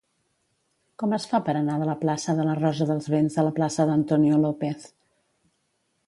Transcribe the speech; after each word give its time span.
Com 1.01 1.11
es 1.17 1.25
fa 1.33 1.41
per 1.49 1.53
anar 1.57 1.75
de 1.81 1.89
la 1.89 1.95
plaça 2.05 2.33
de 2.39 2.45
la 2.47 2.55
Rosa 2.59 2.87
dels 2.91 3.09
Vents 3.15 3.37
a 3.41 3.45
la 3.49 3.53
plaça 3.59 3.85
d'Antonio 3.91 4.39
López? 4.47 4.89